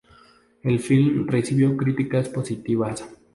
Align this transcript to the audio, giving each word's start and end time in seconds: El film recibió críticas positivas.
El 0.63 0.79
film 0.79 1.27
recibió 1.27 1.77
críticas 1.77 2.27
positivas. 2.27 3.03